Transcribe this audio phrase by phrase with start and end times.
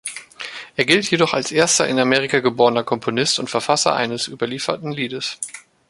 [0.77, 5.37] Er gilt jedoch als erster in Amerika geborener Komponist und Verfasser eines überlieferten Liedes.